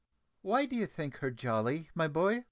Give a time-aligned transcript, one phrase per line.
[0.41, 2.39] "Why do you think her jolly, my boy?"